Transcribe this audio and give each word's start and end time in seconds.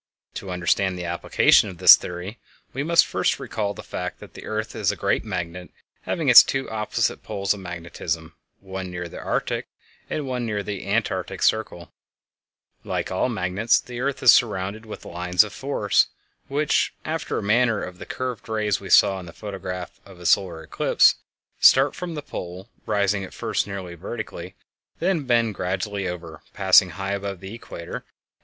To 0.33 0.49
understand 0.49 0.97
the 0.97 1.05
application 1.05 1.69
of 1.69 1.77
this 1.77 1.95
theory 1.95 2.39
we 2.73 2.81
must 2.81 3.05
first 3.05 3.39
recall 3.39 3.75
the 3.75 3.83
fact 3.83 4.19
that 4.19 4.33
the 4.33 4.45
earth 4.45 4.75
is 4.75 4.91
a 4.91 4.95
great 4.95 5.23
magnet 5.23 5.69
having 6.01 6.27
its 6.27 6.41
two 6.41 6.67
opposite 6.71 7.21
poles 7.21 7.53
of 7.53 7.59
magnetism, 7.59 8.33
one 8.61 8.89
near 8.89 9.07
the 9.07 9.19
Arctic 9.19 9.67
and 10.09 10.25
the 10.25 10.31
other 10.31 10.39
near 10.39 10.63
the 10.63 10.87
Antarctic 10.87 11.43
Circle. 11.43 11.91
Like 12.83 13.11
all 13.11 13.29
magnets, 13.29 13.79
the 13.79 13.99
earth 13.99 14.23
is 14.23 14.31
surrounded 14.31 14.87
with 14.87 15.05
"lines 15.05 15.43
of 15.43 15.53
force," 15.53 16.07
which, 16.47 16.95
after 17.05 17.35
the 17.35 17.43
manner 17.43 17.83
of 17.83 17.99
the 17.99 18.07
curved 18.07 18.49
rays 18.49 18.79
we 18.79 18.89
saw 18.89 19.19
in 19.19 19.27
the 19.27 19.31
photograph 19.33 19.99
of 20.03 20.19
a 20.19 20.25
solar 20.25 20.63
eclipse, 20.63 21.13
start 21.59 21.93
from 21.93 22.17
a 22.17 22.23
pole, 22.23 22.71
rising 22.87 23.23
at 23.23 23.35
first 23.35 23.67
nearly 23.67 23.93
vertically, 23.93 24.55
then 24.97 25.25
bend 25.25 25.53
gradually 25.53 26.07
over, 26.07 26.41
passing 26.55 26.89
high 26.89 27.11
above 27.13 27.39
the 27.39 27.53
equator, 27.53 27.53
and 27.53 27.53
finally 27.53 27.53
descending 27.53 27.53
in 27.53 27.59
converging 27.59 27.59
sheaves 27.61 27.89
to 27.91 27.93
the 27.93 27.97
opposite 27.97 28.01
pole. 28.03 28.07